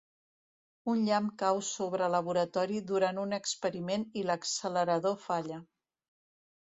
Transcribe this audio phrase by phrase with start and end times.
[0.91, 5.61] Un llamp cau sobre laboratori durant un experiment i l'accelerador falla.